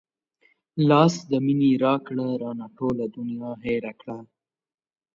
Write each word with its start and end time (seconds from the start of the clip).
لاس 0.89 1.13
د 1.31 1.33
مينې 1.45 1.71
راکړه 1.85 2.27
رانه 2.41 2.67
ټوله 2.77 3.05
دنيا 3.15 3.51
هېره 3.65 3.93
کړه 3.99 4.17